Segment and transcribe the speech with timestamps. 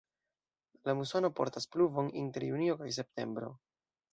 [0.89, 3.53] La musono portas pluvon inter junio kaj septembro.